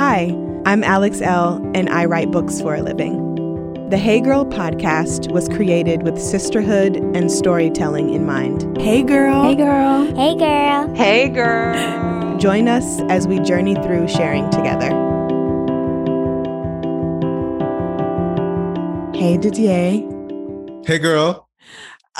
[0.00, 3.34] Hi, I'm Alex Elle, and I write books for a living.
[3.90, 8.78] The Hey Girl podcast was created with sisterhood and storytelling in mind.
[8.78, 9.42] Hey, girl.
[9.42, 10.06] Hey, girl.
[10.16, 10.94] Hey, girl.
[10.94, 12.38] Hey, girl.
[12.38, 14.88] Join us as we journey through sharing together.
[19.14, 20.00] Hey, Didier.
[20.86, 21.49] Hey, girl.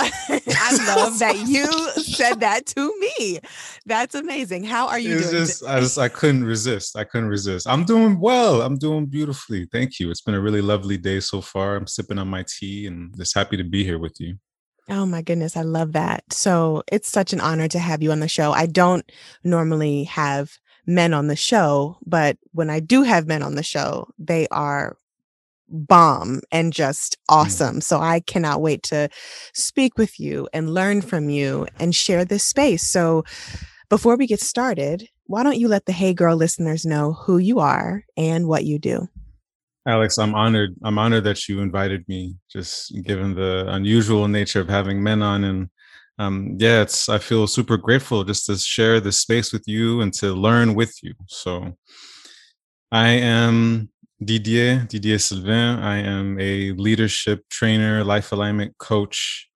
[0.28, 1.66] I love that you
[2.02, 3.40] said that to me.
[3.86, 4.64] That's amazing.
[4.64, 5.30] How are you doing?
[5.30, 6.96] Just, I just I couldn't resist.
[6.96, 7.66] I couldn't resist.
[7.66, 8.62] I'm doing well.
[8.62, 9.66] I'm doing beautifully.
[9.70, 10.10] Thank you.
[10.10, 11.76] It's been a really lovely day so far.
[11.76, 14.36] I'm sipping on my tea and just happy to be here with you.
[14.88, 16.24] Oh my goodness, I love that.
[16.32, 18.52] So it's such an honor to have you on the show.
[18.52, 19.10] I don't
[19.44, 24.08] normally have men on the show, but when I do have men on the show,
[24.18, 24.96] they are
[25.70, 27.34] bomb and just Mm.
[27.36, 27.80] awesome.
[27.80, 29.08] So I cannot wait to
[29.54, 32.82] speak with you and learn from you and share this space.
[32.88, 33.24] So
[33.88, 37.60] before we get started, why don't you let the Hey Girl listeners know who you
[37.60, 39.08] are and what you do?
[39.86, 40.74] Alex, I'm honored.
[40.84, 45.42] I'm honored that you invited me, just given the unusual nature of having men on.
[45.44, 45.70] And
[46.18, 50.12] um, yeah, it's I feel super grateful just to share this space with you and
[50.14, 51.14] to learn with you.
[51.28, 51.76] So
[52.92, 53.88] I am
[54.22, 55.78] Didier, Didier Sylvain.
[55.78, 59.48] I am a leadership trainer, life alignment coach.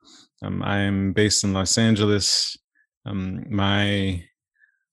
[0.43, 2.57] Um, I am based in Los Angeles.
[3.05, 4.25] Um, my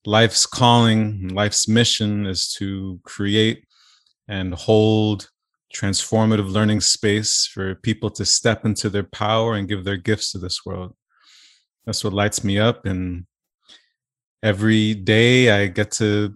[0.05, 3.63] life's calling, life's mission is to create
[4.27, 5.29] and hold
[5.73, 10.37] transformative learning space for people to step into their power and give their gifts to
[10.37, 10.93] this world.
[11.85, 12.85] That's what lights me up.
[12.85, 13.25] And
[14.43, 16.35] every day I get to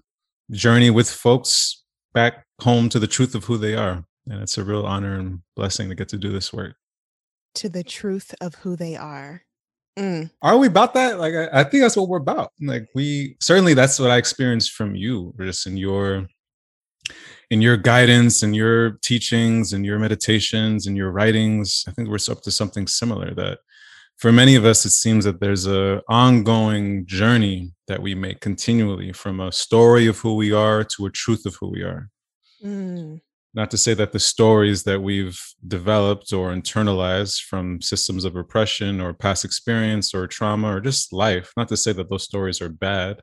[0.52, 1.85] journey with folks
[2.16, 4.04] back home to the truth of who they are.
[4.28, 6.76] And it's a real honor and blessing to get to do this work.
[7.56, 9.44] To the truth of who they are.
[10.00, 10.32] Mm.
[10.42, 11.20] Are we about that?
[11.20, 12.52] Like, I, I think that's what we're about.
[12.60, 16.28] Like, we certainly that's what I experienced from you, just in your
[17.52, 21.86] in your guidance and your teachings and your meditations and your writings.
[21.88, 23.34] I think we're up to something similar.
[23.36, 23.60] That
[24.18, 29.12] for many of us, it seems that there's a ongoing journey that we make continually
[29.14, 32.10] from a story of who we are to a truth of who we are.
[32.64, 33.22] Mm.
[33.54, 39.00] Not to say that the stories that we've developed or internalized from systems of oppression
[39.00, 42.70] or past experience or trauma or just life, not to say that those stories are
[42.70, 43.22] bad.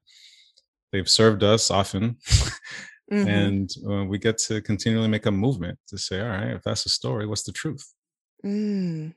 [0.91, 2.17] They've served us often.
[3.13, 3.29] Mhm.
[3.29, 6.85] And uh, we get to continually make a movement to say, all right, if that's
[6.85, 7.85] the story, what's the truth?
[8.45, 9.13] Mm.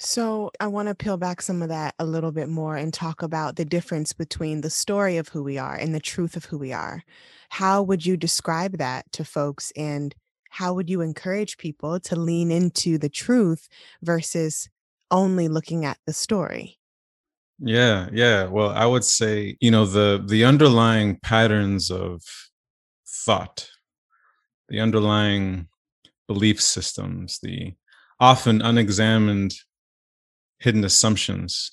[0.00, 3.22] So I want to peel back some of that a little bit more and talk
[3.22, 6.56] about the difference between the story of who we are and the truth of who
[6.56, 7.02] we are.
[7.50, 10.14] How would you describe that to folks and
[10.50, 13.68] how would you encourage people to lean into the truth
[14.02, 14.68] versus
[15.10, 16.78] only looking at the story?
[17.58, 18.44] Yeah, yeah.
[18.44, 22.22] Well, I would say, you know, the the underlying patterns of
[23.04, 23.68] thought,
[24.68, 25.66] the underlying
[26.28, 27.74] belief systems, the
[28.20, 29.54] often unexamined
[30.60, 31.72] hidden assumptions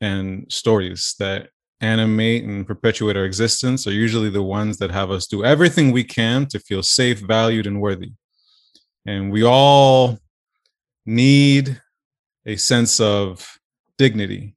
[0.00, 1.50] and stories that
[1.80, 6.04] animate and perpetuate our existence are usually the ones that have us do everything we
[6.04, 8.12] can to feel safe, valued, and worthy.
[9.06, 10.18] And we all
[11.06, 11.80] need
[12.46, 13.58] a sense of
[13.96, 14.54] dignity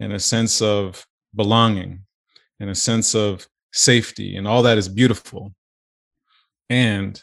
[0.00, 2.00] and a sense of belonging
[2.58, 5.54] and a sense of safety, and all that is beautiful.
[6.68, 7.20] And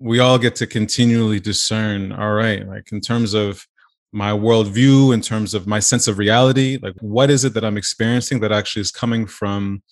[0.00, 3.66] we all get to continually discern all right, like in terms of
[4.12, 7.76] my worldview, in terms of my sense of reality, like what is it that I'm
[7.76, 9.82] experiencing that actually is coming from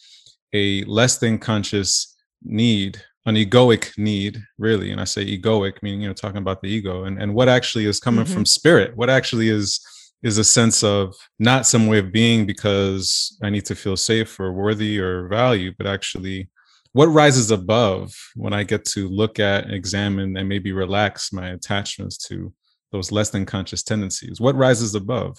[0.55, 4.91] a less than conscious need, an egoic need, really.
[4.91, 7.85] And I say egoic, meaning, you know, talking about the ego, and, and what actually
[7.87, 8.33] is coming Mhm.
[8.33, 9.81] from spirit, what actually is
[10.23, 14.41] is a sense of not some way of being because I need to feel safe
[14.41, 16.49] or worthy or value but actually
[16.93, 22.17] what rises above when I get to look at, examine, and maybe relax my attachments
[22.29, 22.53] to
[22.93, 24.41] those less than conscious tendencies.
[24.41, 25.37] What rises above?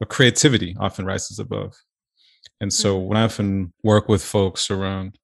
[0.00, 1.74] Or creativity often rises above.
[2.60, 3.08] And so mm-hmm.
[3.08, 5.18] when I often work with folks around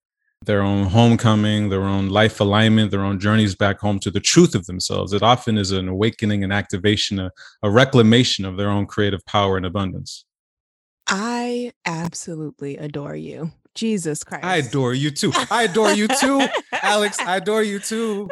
[0.45, 4.55] their own homecoming, their own life alignment, their own journeys back home to the truth
[4.55, 7.31] of themselves, it often is an awakening, an activation, a,
[7.63, 10.25] a reclamation of their own creative power and abundance.
[11.09, 13.53] I absolutely adore you.
[13.75, 14.45] Jesus Christ.
[14.45, 15.33] I adore you too.
[15.51, 17.19] I adore you too, Alex.
[17.21, 18.29] I adore you too.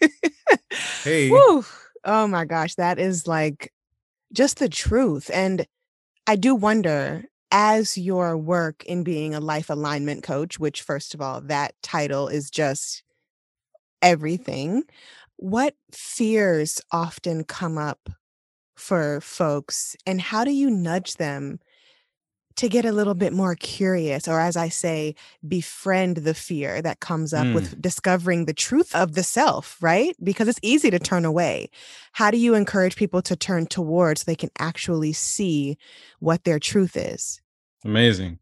[1.02, 1.30] hey.
[1.30, 1.64] Woo.
[2.04, 3.72] Oh my gosh, that is like
[4.32, 5.30] just the truth.
[5.34, 5.66] And
[6.26, 11.20] I do wonder, as your work in being a life alignment coach, which, first of
[11.22, 13.02] all, that title is just
[14.02, 14.82] everything,
[15.36, 18.08] what fears often come up
[18.76, 21.60] for folks, and how do you nudge them
[22.56, 25.14] to get a little bit more curious, or as I say,
[25.46, 27.54] befriend the fear that comes up Mm.
[27.54, 30.14] with discovering the truth of the self, right?
[30.22, 31.70] Because it's easy to turn away.
[32.12, 35.76] How do you encourage people to turn towards so they can actually see
[36.20, 37.40] what their truth is?
[37.84, 38.38] Amazing.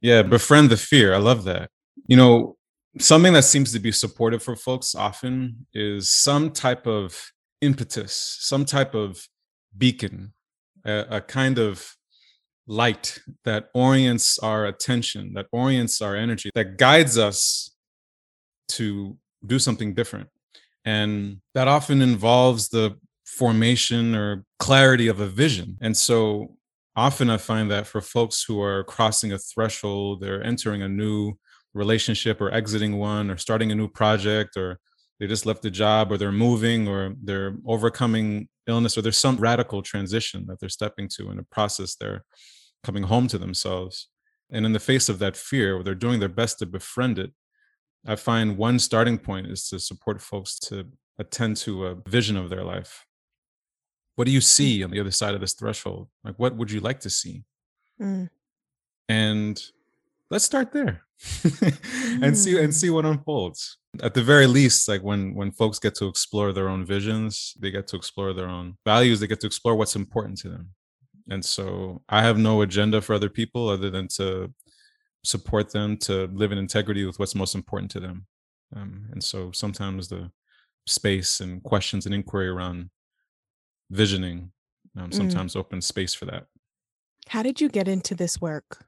[0.00, 1.14] Yeah, befriend the fear.
[1.14, 1.70] I love that.
[2.06, 2.56] You know,
[2.98, 8.64] something that seems to be supportive for folks often is some type of impetus, some
[8.64, 9.28] type of
[9.76, 10.32] beacon,
[10.84, 11.94] a, a kind of
[12.70, 17.74] light that orients our attention, that orients our energy, that guides us
[18.68, 20.28] to do something different.
[20.84, 22.96] And that often involves the
[23.26, 25.78] formation or clarity of a vision.
[25.80, 26.56] And so
[26.94, 31.34] often I find that for folks who are crossing a threshold, they're entering a new
[31.74, 34.78] relationship or exiting one or starting a new project or
[35.18, 39.36] they just left a job or they're moving or they're overcoming illness or there's some
[39.36, 42.24] radical transition that they're stepping to in a process they're
[42.82, 44.08] coming home to themselves.
[44.50, 47.32] And in the face of that fear they're doing their best to befriend it
[48.06, 50.86] i find one starting point is to support folks to
[51.18, 53.04] attend to a vision of their life.
[54.16, 56.08] What do you see on the other side of this threshold?
[56.24, 57.44] Like what would you like to see?
[58.00, 58.30] Mm.
[59.08, 59.62] and
[60.30, 61.02] let's start there
[62.24, 62.74] and see and Mm.
[62.80, 63.76] see what unfolds.
[64.02, 67.70] At the very least like when when folks get to explore their own visions they
[67.70, 70.64] get to explore their own values they get to explore what's important to them
[71.30, 74.52] and so i have no agenda for other people other than to
[75.24, 78.26] support them to live in integrity with what's most important to them
[78.76, 80.30] um, and so sometimes the
[80.86, 82.90] space and questions and inquiry around
[83.90, 84.50] visioning
[84.96, 85.14] um, Mm.
[85.14, 86.46] sometimes open space for that
[87.28, 88.84] How did you get into this work?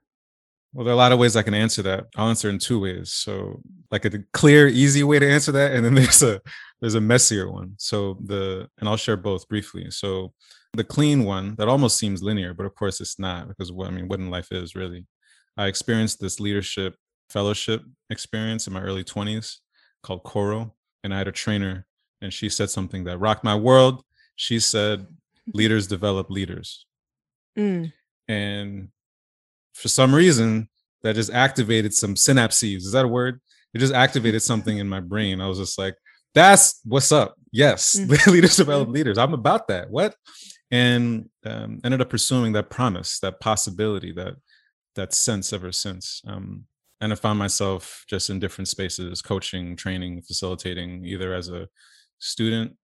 [0.72, 2.06] Well, there are a lot of ways I can answer that.
[2.16, 3.12] I'll answer in two ways.
[3.12, 3.60] So,
[3.90, 6.40] like a clear, easy way to answer that, and then there's a
[6.82, 7.74] there's a messier one.
[7.78, 9.90] So the and I'll share both briefly.
[9.90, 10.34] So
[10.74, 13.92] the clean one that almost seems linear, but of course it's not because what I
[13.92, 15.06] mean, what in life is really.
[15.56, 16.96] I experienced this leadership
[17.30, 19.58] fellowship experience in my early 20s
[20.02, 20.74] called Coro,
[21.04, 21.86] and I had a trainer,
[22.20, 24.02] and she said something that rocked my world.
[24.34, 25.06] She said,
[25.54, 26.86] "Leaders develop leaders."
[27.56, 27.92] Mm.
[28.28, 28.88] and
[29.74, 30.70] for some reason
[31.02, 33.42] that just activated some synapses is that a word
[33.74, 35.94] it just activated something in my brain i was just like
[36.34, 37.34] that's what's up.
[37.52, 38.26] Yes Mm.
[38.28, 39.18] leaders develop leaders.
[39.18, 39.90] I'm about that.
[39.90, 40.14] What?
[40.70, 44.34] And um, ended up pursuing that promise that possibility that
[44.94, 46.22] that sense ever since.
[46.26, 46.64] Um,
[47.00, 51.68] and i found myself just in different spaces coaching training facilitating either as a
[52.18, 52.76] student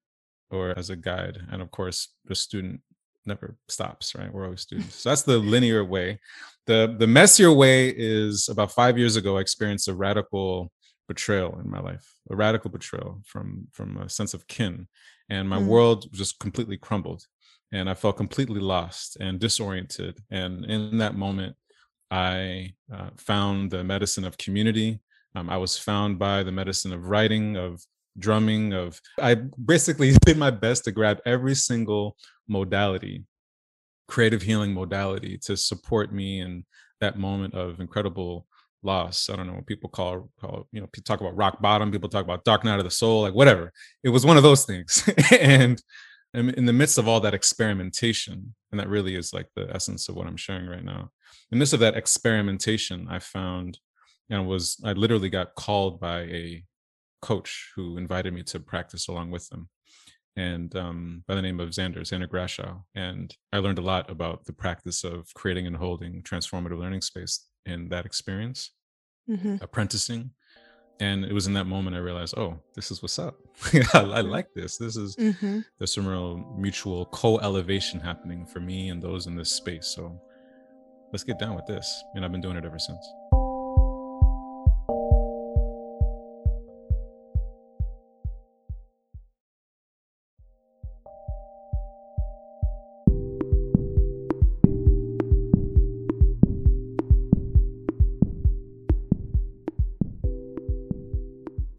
[0.50, 1.38] or as a guide.
[1.50, 2.80] And of course the student
[3.26, 4.32] never stops right?
[4.32, 4.96] We're always students.
[4.96, 6.20] So that's the linear way.
[6.66, 10.70] The the messier way is about five years ago i experienced a radical
[11.08, 14.86] betrayal in my life a radical betrayal from from a sense of kin
[15.30, 15.66] and my Mm.
[15.66, 17.22] world just completely crumbled
[17.72, 21.56] and i felt completely lost and disoriented and in that moment
[22.10, 25.00] i uh, found the medicine of community
[25.34, 27.82] um, i was found by the medicine of writing of
[28.18, 29.34] drumming of i
[29.74, 32.16] basically did my best to grab every single
[32.48, 33.24] modality
[34.08, 36.64] creative healing modality to support me in
[37.00, 38.46] that moment of incredible
[38.82, 41.90] loss i don't know what people call call you know people talk about rock bottom
[41.90, 43.72] people talk about dark night of the soul like whatever.
[44.04, 45.08] It was one of those things.
[45.40, 45.82] And
[46.34, 50.14] in the midst of all that experimentation and that really is like the essence of
[50.14, 51.10] what i'm sharing right now
[51.50, 53.78] in the midst of that experimentation i found
[54.28, 56.62] and was i literally got called by a
[57.20, 59.68] coach who invited me to practice along with them.
[60.36, 62.82] And um, by the name of Xander, Xander Grashow.
[62.94, 67.44] And I learned a lot about the practice of creating and holding transformative learning space
[67.66, 68.70] in that experience,
[69.26, 70.30] hmm apprenticing.
[71.00, 73.36] And it was in that moment I realized, oh, this is what's up.
[73.94, 74.78] I, I like this.
[74.78, 79.50] This is hmm there's some real mutual co-elevation happening for me and those in this
[79.50, 79.86] space.
[79.86, 80.20] So
[81.12, 82.02] let's get down with this.
[82.14, 83.06] And I've been doing it ever since.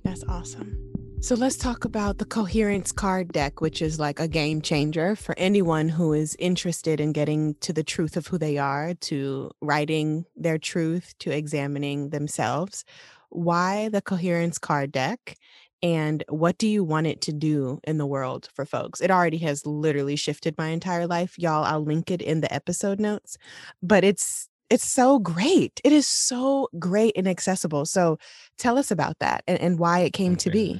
[0.09, 0.75] That's awesome.
[1.21, 5.37] So let's talk about the coherence card deck, which is like a game changer for
[5.37, 10.25] anyone who is interested in getting to the truth of who they are, to writing
[10.35, 12.85] their truth, to examining themselves.
[13.29, 15.37] Why the coherence card deck?
[15.83, 19.01] And what do you want it to do in the world for folks?
[19.01, 21.37] It already has literally shifted my entire life.
[21.37, 23.37] Y'all, I'll link it in the episode notes.
[23.83, 25.79] But it's it's so great.
[25.83, 27.85] It is so great and accessible.
[27.85, 28.17] So
[28.57, 30.79] tell us about that and, and why it came to be.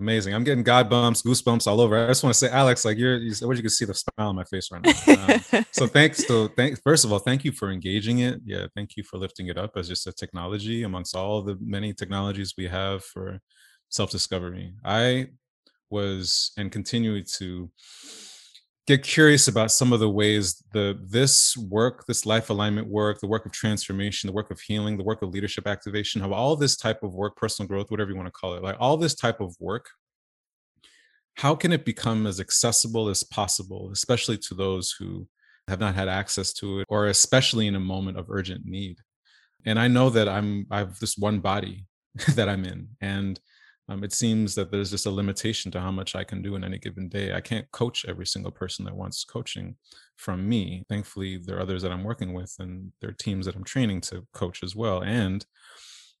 [0.00, 0.34] Amazing.
[0.34, 1.96] I'm getting God bumps, goosebumps all over.
[1.96, 4.34] I just want to say, Alex, like you're, you, you can see the smile on
[4.34, 5.34] my face right now.
[5.58, 6.26] Um, so thanks.
[6.26, 8.40] So thank, first of all, thank you for engaging it.
[8.44, 8.66] Yeah.
[8.74, 12.54] Thank you for lifting it up as just a technology amongst all the many technologies
[12.58, 13.38] we have for
[13.90, 14.74] self-discovery.
[14.84, 15.28] I
[15.88, 17.70] was and continue to
[18.86, 23.26] get curious about some of the ways the this work this life alignment work the
[23.26, 26.76] work of transformation the work of healing the work of leadership activation how all this
[26.76, 29.40] type of work personal growth whatever you want to call it like all this type
[29.40, 29.88] of work
[31.34, 35.26] how can it become as accessible as possible especially to those who
[35.68, 38.98] have not had access to it or especially in a moment of urgent need?
[39.64, 41.86] And i know that i'm i have this one body
[42.34, 43.40] that i'm in and
[43.88, 46.64] um, it seems that there's just a limitation to how much I can do in
[46.64, 47.32] any given day.
[47.32, 49.76] I can't coach every single person that wants coaching
[50.16, 50.82] from me.
[50.88, 54.00] Thankfully, there are others that I'm working with, and there are teams that I'm training
[54.02, 55.02] to coach as well.
[55.02, 55.46] And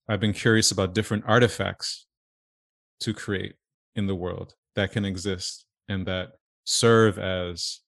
[0.08, 2.06] I've been curious about different artifacts
[3.00, 3.54] to create
[3.96, 6.32] in the world that can exist and that
[6.64, 7.80] serve as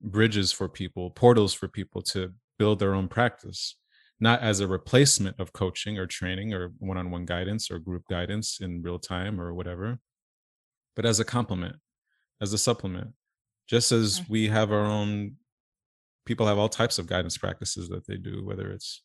[0.00, 3.76] bridges for people, portals for people to build their own practice
[4.20, 8.82] not as a replacement of coaching or training or one-on-one guidance or group guidance in
[8.82, 9.98] real time or whatever
[10.96, 11.76] but as a complement
[12.40, 13.08] as a supplement
[13.68, 14.32] just as mm-hmm.
[14.32, 15.32] we have our own
[16.26, 19.02] people have all types of guidance practices that they do whether it's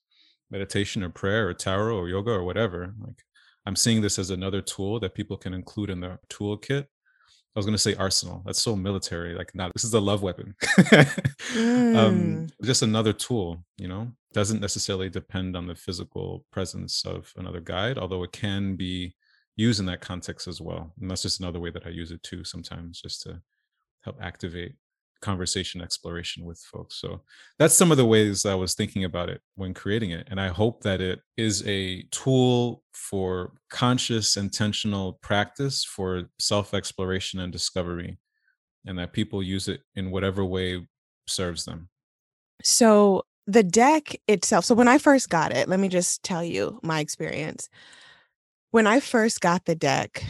[0.51, 3.21] meditation or prayer or tarot or yoga or whatever like
[3.65, 6.85] i'm seeing this as another tool that people can include in their toolkit
[7.55, 8.43] I was going to say arsenal.
[8.45, 9.35] That's so military.
[9.35, 10.55] Like, not this is a love weapon.
[10.59, 11.97] Mm.
[11.97, 17.59] um, just another tool, you know, doesn't necessarily depend on the physical presence of another
[17.59, 19.15] guide, although it can be
[19.55, 20.93] used in that context as well.
[21.01, 23.41] And that's just another way that I use it too sometimes, just to
[24.03, 24.75] help activate
[25.21, 26.99] conversation exploration with folks.
[26.99, 27.21] So
[27.57, 30.27] that's some of the ways I was thinking about it when creating it.
[30.29, 37.39] And I hope that it is a tool for conscious, intentional practice for self exploration
[37.39, 38.17] and discovery,
[38.85, 40.87] and that people use it in whatever way
[41.27, 41.89] serves them.
[42.63, 46.79] So the deck itself, so when I first got it, let me just tell you
[46.83, 47.69] my experience.
[48.71, 50.23] When I first got the deck,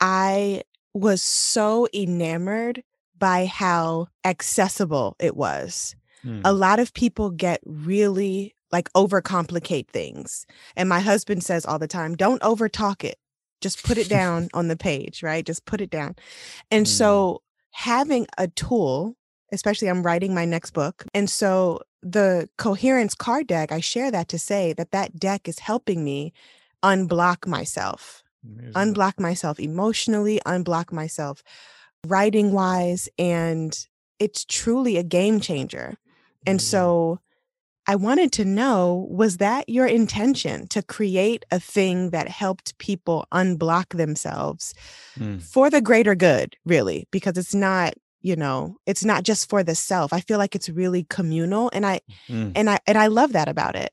[0.00, 0.62] I
[0.94, 2.82] was so enamored
[3.18, 5.96] by how accessible it was.
[6.24, 6.42] Mm.
[6.44, 10.46] A lot of people get really like overcomplicate things.
[10.76, 13.16] And my husband says all the time, don't overtalk it.
[13.60, 15.44] Just put it down on the page, right?
[15.44, 16.16] Just put it down.
[16.70, 16.88] And mm.
[16.88, 19.16] so having a tool,
[19.52, 21.04] especially I'm writing my next book.
[21.14, 25.60] And so the coherence card deck, I share that to say that that deck is
[25.60, 26.32] helping me
[26.82, 28.72] unblock myself, Amazing.
[28.72, 31.42] unblock myself emotionally, unblock myself
[32.06, 33.86] writing wise and
[34.18, 35.96] it's truly a game changer.
[36.46, 36.64] And mm-hmm.
[36.64, 37.20] so
[37.88, 43.26] I wanted to know was that your intention to create a thing that helped people
[43.32, 44.74] unblock themselves
[45.18, 45.40] mm.
[45.40, 47.08] for the greater good, really?
[47.10, 50.12] Because it's not, you know, it's not just for the self.
[50.12, 52.52] I feel like it's really communal and I mm.
[52.54, 53.90] and I and I love that about it.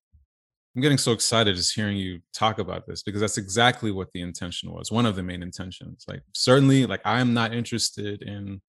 [0.75, 4.22] I'm getting so excited just hearing you talk about this because that's exactly what the
[4.22, 4.91] intention was.
[4.91, 6.03] One of the main intentions.
[6.08, 8.62] Like certainly like I'm not interested in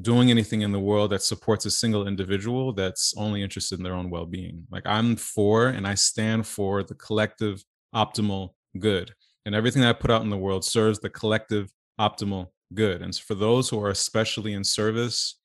[0.00, 3.94] doing anything in the world that supports a single individual that's only interested in their
[3.94, 4.64] own well-being.
[4.70, 7.64] Like I'm for and I stand for the collective
[7.94, 9.12] optimal good.
[9.44, 13.02] And everything that I put out in the world serves the collective optimal good.
[13.02, 15.38] And for those who are especially in service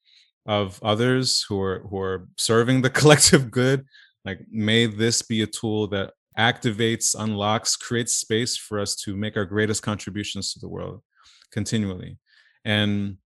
[0.45, 3.85] of others who are who are serving the collective good,
[4.25, 9.35] like, may this be a tool that activates, unlocks, creates space for us to make
[9.35, 11.01] our greatest contributions to the world
[11.51, 12.17] continually.
[12.63, 13.17] And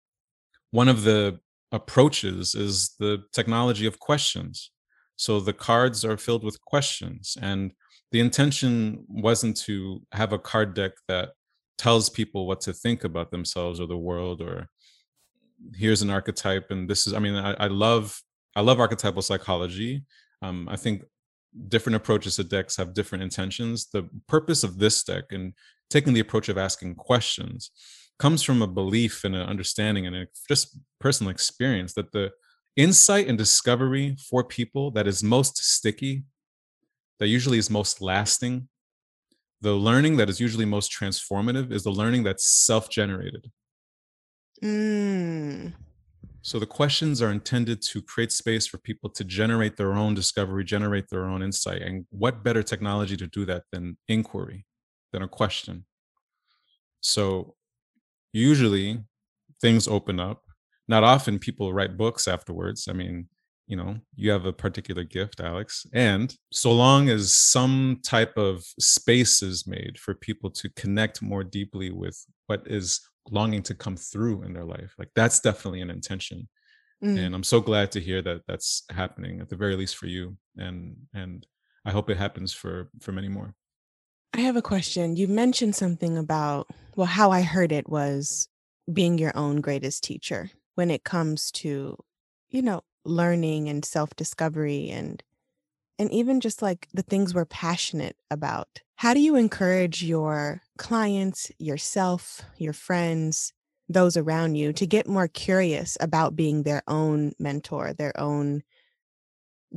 [0.71, 1.39] one of the
[1.71, 4.71] approaches is the technology of questions.
[5.15, 7.37] So the cards are filled with questions.
[7.41, 7.73] And
[8.11, 11.29] the intention wasn't to have a card deck that
[11.77, 14.69] tells people what to think about themselves or the world or
[15.75, 18.21] here's an archetype and this is i mean i, I love
[18.55, 20.03] i love archetypal psychology
[20.43, 21.03] um, I think
[21.67, 23.87] different approaches to decks have different intentions.
[23.91, 25.53] The purpose of this deck and
[25.89, 27.71] taking the approach of asking questions
[28.19, 32.31] comes from a belief and an understanding and a just personal experience that the
[32.75, 36.23] insight and discovery for people that is most sticky,
[37.19, 38.67] that usually is most lasting,
[39.61, 43.49] the learning that is usually most transformative is the learning that's self-generated
[44.63, 45.73] Mm.
[46.43, 50.65] So the questions are intended to create space for people to generate their own discovery
[50.65, 54.65] generate their own insight and what better technology to do that than inquiry
[55.13, 55.85] than a question?
[56.99, 57.55] So
[58.33, 59.03] usually
[59.61, 60.41] things open up.
[60.89, 62.87] Not often people write books afterwards.
[62.89, 63.29] I mean
[63.67, 65.85] you know you have a particular gift alex.
[65.93, 71.45] And so long as some type of space is made for people to connect more
[71.45, 75.89] deeply with what is longing to come through in their life like that's definitely an
[75.89, 76.47] intention
[77.03, 77.19] Mm.
[77.19, 80.37] and i'm so glad to hear that that's happening at the very least for you
[80.55, 81.45] and and
[81.83, 83.53] i hope it happens for for many more
[84.35, 85.15] I have a question.
[85.15, 88.47] You mentioned something about, well, how I heard it was
[88.91, 91.97] being your own greatest teacher when it comes to,
[92.49, 95.21] you know, learning and self-discovery and
[95.99, 98.67] and even just like the things we're passionate about.
[98.95, 103.53] How do you encourage your clients, yourself, your friends,
[103.89, 108.63] those around you to get more curious about being their own mentor, their own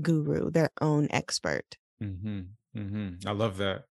[0.00, 1.76] guru, their own expert?
[1.98, 2.40] hmm
[2.74, 3.84] hmm i love that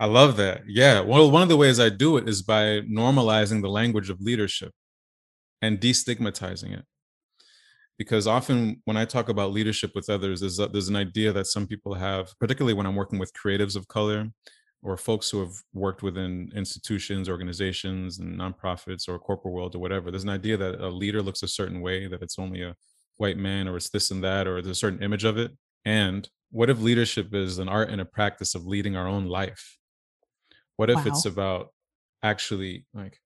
[0.00, 0.62] I love that.
[0.68, 1.00] Yeah.
[1.00, 4.72] Well, one of the ways I do it is by normalizing the language of leadership
[5.60, 6.84] and destigmatizing it.
[7.98, 11.46] Because often when I talk about leadership with others, there's, a, there's an idea that
[11.46, 14.28] some people have, particularly when I'm working with creatives of color
[14.82, 20.10] or folks who have worked within institutions, organizations, and nonprofits or corporate world or whatever.
[20.10, 22.76] There's an idea that a leader looks a certain way, that it's only a
[23.16, 25.50] white man or it's this and that, or there's a certain image of it.
[25.84, 29.76] And what if leadership is an art and a practice of leading our own life?
[30.76, 31.72] What if it's about
[32.22, 33.20] actually like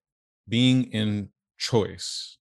[0.49, 2.39] being in choice?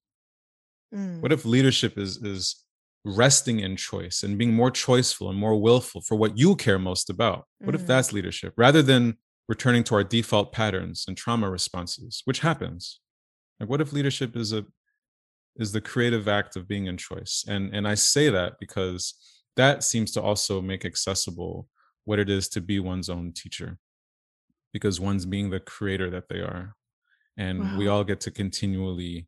[0.93, 1.21] Mm.
[1.21, 2.63] What if leadership is is
[3.03, 7.10] resting in choice and being more choiceful and more willful for what you care most
[7.10, 7.48] about?
[7.60, 7.88] What if Mm.
[7.88, 9.17] that's leadership rather than
[9.48, 13.00] returning to our default patterns and trauma responses, which happens?
[13.60, 14.65] Like what if leadership is a
[15.57, 17.43] is the creative act of being in choice?
[17.48, 19.13] And and I say that because
[19.57, 21.67] that seems to also make accessible
[22.05, 23.77] what it is to be one's own teacher
[24.74, 26.75] because one's being the creator that they are
[27.38, 29.27] and we all get to continually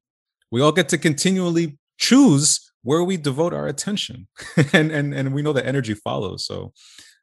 [0.53, 4.27] we all get to continually choose where we devote our attention.
[4.73, 6.45] And and and we know that energy follows.
[6.45, 6.73] So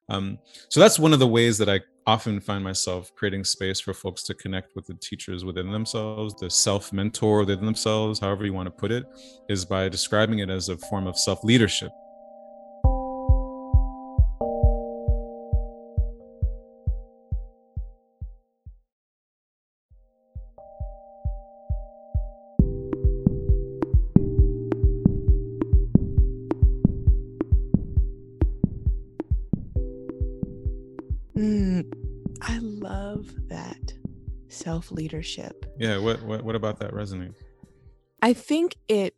[0.09, 0.39] um
[0.69, 4.25] so that's one of the ways that i often find myself creating space for folks
[4.25, 8.67] to connect with the teachers within themselves the self mentor within themselves however you want
[8.67, 9.05] to put it
[9.49, 11.93] is by describing it as a form of self leadership
[34.93, 35.67] leadership.
[35.79, 37.35] yeah what, what what about that resonate
[38.23, 39.15] I think it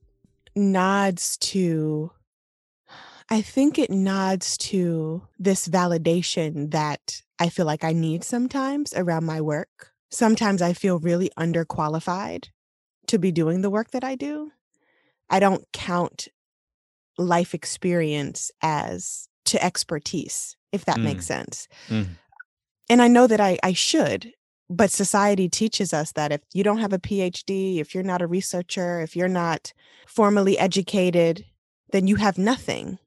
[0.55, 2.13] nods to,
[3.29, 9.25] I think it nods to this validation that I feel like I need sometimes around
[9.25, 9.91] my work.
[10.11, 12.47] Sometimes I feel really underqualified
[13.09, 14.53] to be doing the work that I do.
[15.29, 16.29] I don't count
[17.19, 21.69] life experience as to expertise, if that makes Mm, sense.
[21.89, 22.07] mm,
[22.89, 24.33] And I know that I I should,
[24.73, 28.27] but society teaches us that if you don't have a PhD, if you're not a
[28.27, 29.73] researcher, if you're not
[30.07, 31.45] formally educated,
[31.91, 32.99] then you have nothing.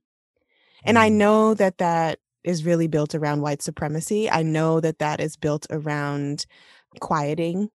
[0.83, 4.29] And I mm, know that that is really built around white supremacy.
[4.29, 6.45] I know that that is built around
[6.99, 7.69] quieting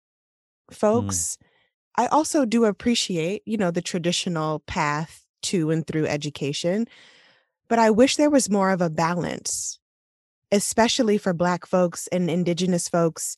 [0.72, 1.38] mm, folks.
[1.96, 6.88] I also do appreciate, you know, the traditional path to and through education,
[7.70, 9.80] but I wish there was more of a balance,
[10.52, 13.38] especially for Black folks and Indigenous folks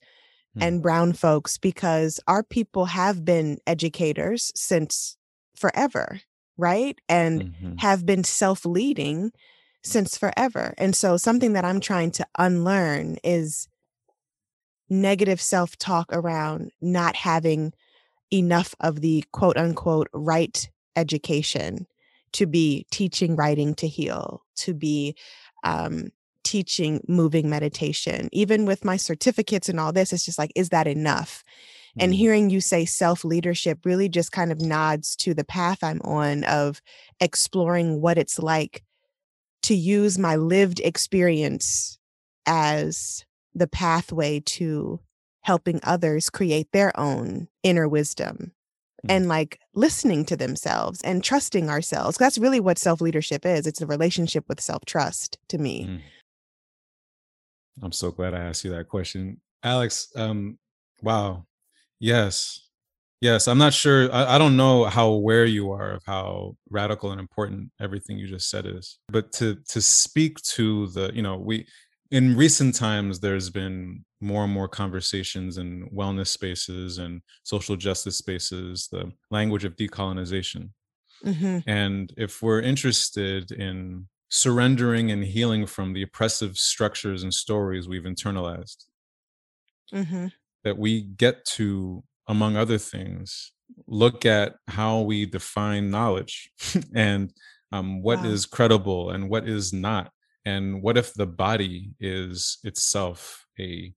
[0.55, 5.17] mm, and Brown folks, because our people have been educators since
[5.55, 6.21] forever,
[6.57, 6.97] right?
[7.09, 9.31] And mhm, have been self leading
[9.83, 10.73] since forever.
[10.77, 13.67] And so, something that I'm trying to unlearn is
[14.89, 17.73] negative self talk around not having
[18.33, 21.87] enough of the quote unquote right education
[22.33, 25.15] to be teaching writing to heal, to be
[25.63, 26.09] um,
[26.49, 28.27] teaching moving meditation.
[28.31, 31.43] Even with my certificates and all this, it's just like, is that enough?
[31.99, 35.83] And mm, hearing you say self leadership really just kind of nods to the path
[35.83, 36.81] I'm on of
[37.19, 38.83] exploring what it's like
[39.63, 41.99] to use my lived experience
[42.47, 44.99] as the pathway to
[45.41, 48.53] helping others create their own inner wisdom
[49.05, 49.15] mm.
[49.15, 52.17] and like listening to themselves and trusting ourselves.
[52.17, 53.67] That's really what self leadership is.
[53.67, 55.85] It's a relationship with self trust to me.
[55.85, 56.01] Mm.
[57.81, 60.57] I'm so glad I asked you that question Alex, um,
[61.01, 61.45] wow.
[61.99, 62.67] Yes.
[63.21, 63.47] Yes.
[63.47, 64.11] I'm not sure.
[64.13, 68.27] I, I don't know how aware you are of how radical and important everything you
[68.27, 68.99] just said is.
[69.09, 71.67] But to to speak to the, you know, we
[72.11, 78.17] in recent times there's been more and more conversations in wellness spaces and social justice
[78.17, 80.69] spaces, the language of decolonization.
[81.25, 81.63] Mhm.
[81.67, 88.03] And if we're interested in surrendering and healing from the oppressive structures and stories we've
[88.03, 88.85] internalized,
[89.91, 90.29] Mhm.
[90.63, 93.53] that we get to, among other things,
[93.87, 96.51] look at how we define knowledge
[96.95, 97.33] and
[97.71, 98.25] um, what Wow.
[98.25, 100.11] is credible and what is not.
[100.45, 103.93] And what if the body is itself a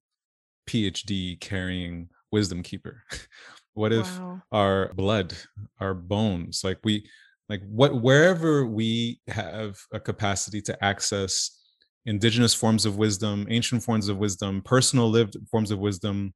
[0.69, 3.03] PhD carrying wisdom keeper?
[3.75, 4.43] what if Wow.
[4.53, 5.37] our blood,
[5.81, 7.09] our bones, like we,
[7.53, 11.61] like what, wherever we have a capacity to access
[12.07, 16.33] indigenous forms of wisdom, ancient forms of wisdom, personal lived forms of wisdom,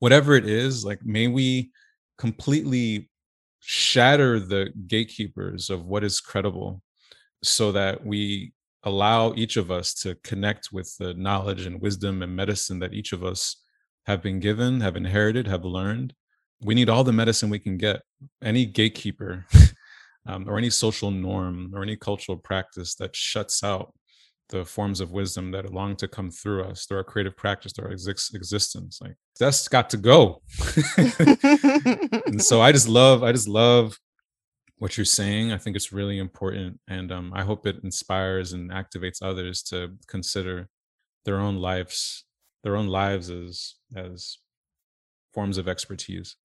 [0.00, 1.70] whatever it is, like may we
[2.18, 3.08] completely
[3.60, 6.82] shatter the gatekeepers of what is credible
[7.42, 12.36] so that we allow each of us to connect with the knowledge and wisdom and
[12.36, 13.56] medicine that each of us
[14.04, 16.12] have been given, have inherited, have learned.
[16.60, 18.02] We need all the medicine we can get.
[18.42, 19.46] Any gatekeeper
[20.26, 23.92] um, or any social norm or any cultural practice that shuts out
[24.48, 27.86] the forms of wisdom that long to come through us, through our creative practice, through
[27.86, 30.42] our exis- existence, like that's got to go.
[32.26, 33.98] and so I just love, I just love
[34.78, 35.52] what you're saying.
[35.52, 39.92] I think it's really important, and um, I hope it inspires and activates others to
[40.06, 40.68] consider
[41.24, 42.24] their own lives,
[42.62, 44.38] their own lives as as
[45.34, 46.36] forms of expertise.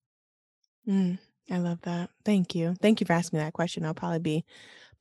[0.87, 1.19] Mm,
[1.51, 2.09] I love that.
[2.23, 2.75] Thank you.
[2.81, 3.85] Thank you for asking me that question.
[3.85, 4.45] I'll probably be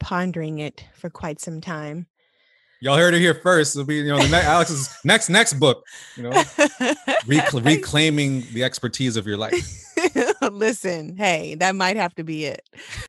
[0.01, 2.07] pondering it for quite some time.
[2.83, 3.77] Y'all heard it here first.
[3.77, 5.85] It'll be you know the next Alex's next next book.
[6.17, 9.69] You know, Recl- reclaiming the expertise of your life.
[10.51, 12.63] Listen, hey, that might have to be it.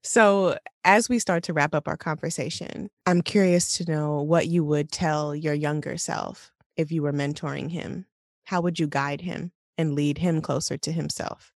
[0.04, 4.65] So, as we start to wrap up our conversation, I'm curious to know what you
[4.65, 8.06] would tell your younger self if you were mentoring him.
[8.43, 11.50] How would you guide him and lead him closer to himself?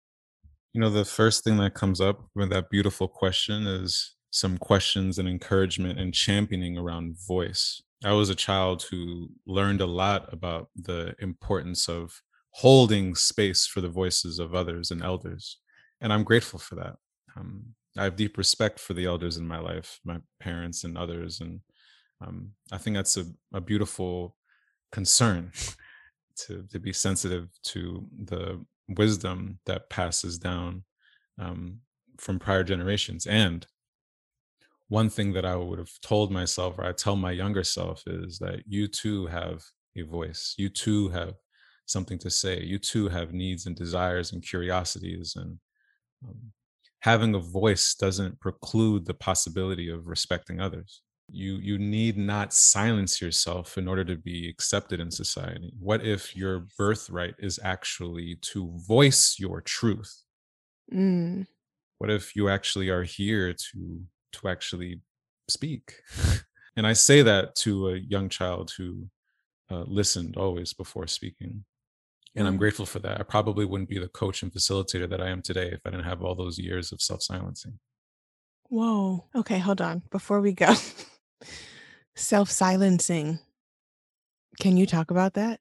[0.73, 5.19] You know, the first thing that comes up with that beautiful question is some questions
[5.19, 7.81] and encouragement and championing around voice.
[8.03, 13.81] I was a child who learned a lot about the importance of holding space for
[13.81, 15.57] the voices of others and elders.
[15.99, 16.95] And I'm grateful for that.
[17.36, 21.41] Um, I have deep respect for the elders in my life, my parents and others.
[21.41, 21.60] And
[22.21, 24.36] um, I think that's a, a beautiful
[24.91, 25.51] concern
[26.47, 28.65] to, to be sensitive to the
[28.97, 30.84] wisdom that passes down
[31.39, 31.80] um,
[32.17, 33.25] from prior generations.
[33.25, 33.65] And
[34.88, 38.39] one thing that I would have told myself, or I tell my younger self, is
[38.39, 39.63] that you too have
[39.95, 40.54] a voice.
[40.58, 41.36] You too have
[41.86, 42.62] something to say.
[42.62, 45.36] You too have needs and desires and curiosities.
[45.36, 45.60] And
[46.27, 46.51] um,
[46.99, 51.01] having a voice doesn't preclude the possibility of respecting others.
[51.32, 55.74] You you need not silence yourself in order to be accepted in society.
[55.80, 60.24] What if your birthright is actually to voice your truth?
[60.94, 61.48] Mm,
[62.00, 64.02] What if you actually are here to
[64.34, 65.02] to actually
[65.48, 65.96] speak?
[66.76, 69.08] and I say that to a young child who
[69.70, 71.63] uh, listened always before speaking.
[72.36, 72.60] And I'm mm.
[72.60, 73.20] grateful for that.
[73.20, 76.06] I probably wouldn't be the coach and facilitator that I am today if I didn't
[76.06, 77.80] have all those years of self silencing.
[78.70, 79.26] Whoa.
[79.36, 80.02] Okay, hold on.
[80.12, 80.74] Before we go,
[82.15, 83.39] self silencing.
[84.60, 85.60] Can you talk about that?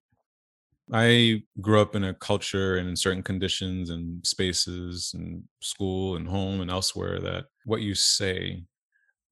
[0.92, 6.26] I grew up in a culture and in certain conditions and spaces and school and
[6.26, 8.64] home and elsewhere that what you say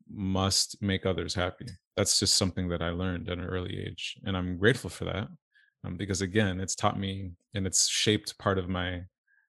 [0.09, 1.67] must make others happy.
[1.97, 4.17] That's just something that I learned at an early age.
[4.25, 5.29] And I'm grateful for that
[5.85, 9.03] um, because, again, it's taught me and it's shaped part of my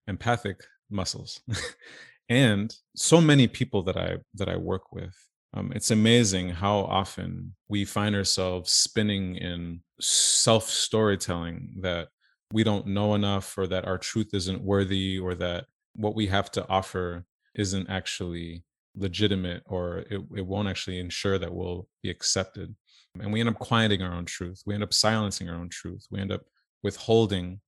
[0.08, 1.42] empathic muscles.
[2.30, 5.16] and so many people that I that I work with
[5.54, 12.10] um, it's amazing how often we find ourselves spinning in self storytelling that
[12.52, 16.52] we don't know enough, or that our truth isn't worthy, or that what we have
[16.52, 18.64] to offer isn't actually
[18.96, 22.76] legitimate, or it, it won't actually ensure that we'll be accepted.
[23.20, 24.62] And we end up quieting our own truth.
[24.66, 26.06] We end up silencing our own truth.
[26.12, 26.42] We end up
[26.84, 27.60] withholding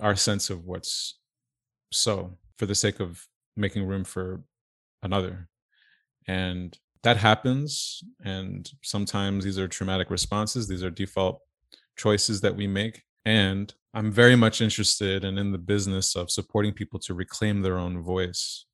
[0.00, 1.18] our sense of what's
[1.92, 3.26] so for the sake of
[3.56, 4.42] making room for
[5.02, 5.48] another.
[6.26, 8.02] And that happens.
[8.24, 11.40] And sometimes these are traumatic responses, these are default
[11.96, 13.02] choices that we make.
[13.24, 17.78] And I'm very much interested and in the business of supporting people to reclaim their
[17.78, 18.66] own voice,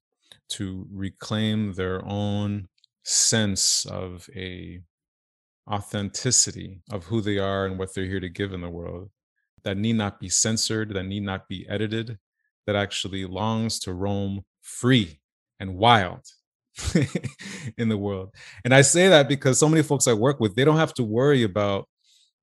[0.50, 2.68] to reclaim their own
[3.04, 4.80] sense of a
[5.70, 9.10] authenticity of who they are and what they're here to give in the world
[9.62, 12.18] that need not be censored, that need not be edited,
[12.66, 15.20] that actually longs to roam free
[15.60, 16.24] and wild
[17.78, 18.34] in the world.
[18.64, 21.04] And I say that because so many folks I work with, they don't have to
[21.04, 21.88] worry about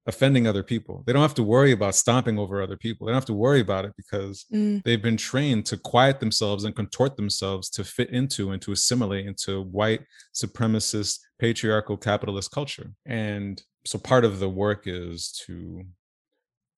[0.08, 1.04] offending other people.
[1.06, 3.06] They don't have to worry about stomping over other people.
[3.06, 4.82] They don't have to worry about it because mm.
[4.84, 9.28] they've been trained to quiet themselves and contort themselves to fit into and to assimilate
[9.28, 10.02] into white
[10.34, 12.92] supremacist patriarchal capitalist culture.
[13.06, 15.84] And so part of the work is to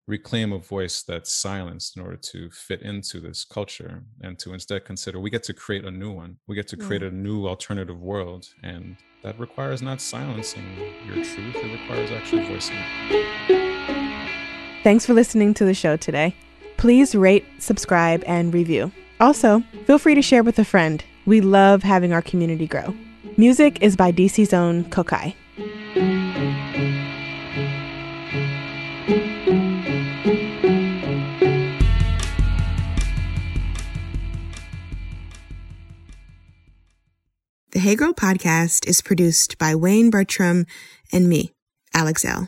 [0.09, 4.83] reclaim a voice that's silenced in order to fit into this culture and to instead
[4.83, 6.37] consider we get to create a new one.
[6.47, 8.47] We get to create a new alternative world.
[8.63, 10.65] And that requires not silencing
[11.05, 12.77] your truth, it requires actually voicing
[13.09, 14.83] it.
[14.83, 16.35] Thanks for listening to the show today.
[16.77, 18.91] Please rate, subscribe, and review.
[19.19, 21.03] Also, feel free to share with a friend.
[21.25, 22.95] We love having our community grow.
[23.37, 25.35] Music is by DC's own Kokayi.
[37.89, 40.67] Hey Girl podcast is produced by Wayne Bertram
[41.11, 41.53] and me,
[41.91, 42.47] Alex Elle.